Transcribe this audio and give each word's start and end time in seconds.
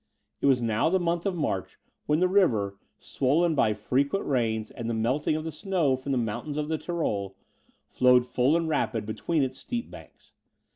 It 0.41 0.47
was 0.47 0.63
now 0.63 0.89
the 0.89 0.99
month 0.99 1.27
of 1.27 1.35
March, 1.35 1.77
when 2.07 2.21
the 2.21 2.27
river, 2.27 2.75
swollen 2.97 3.53
by 3.53 3.75
frequent 3.75 4.25
rains, 4.25 4.71
and 4.71 4.89
the 4.89 4.95
melting 4.95 5.35
of 5.35 5.43
the 5.43 5.51
snow 5.51 5.95
from 5.95 6.11
the 6.11 6.17
mountains 6.17 6.57
of 6.57 6.69
the 6.69 6.79
Tyrol, 6.79 7.35
flowed 7.87 8.25
full 8.25 8.57
and 8.57 8.67
rapid 8.67 9.05
between 9.05 9.43
its 9.43 9.59
steep 9.59 9.91
banks. 9.91 10.33